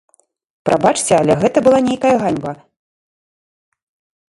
[0.69, 2.51] Прабачце, але гэта была нейкая ганьба!